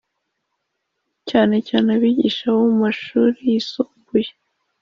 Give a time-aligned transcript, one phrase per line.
[1.27, 4.29] cyanecyane abigisha bo mu mashuri yisumbuye.